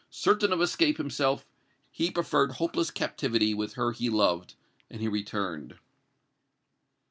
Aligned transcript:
Certain 0.09 0.51
of 0.51 0.59
escape 0.63 0.97
himself, 0.97 1.45
he 1.91 2.09
preferred 2.09 2.53
hopeless 2.53 2.89
captivity 2.89 3.53
with 3.53 3.73
her 3.73 3.91
he 3.91 4.09
loved, 4.09 4.55
and 4.89 4.99
he 4.99 5.07
returned." 5.07 5.75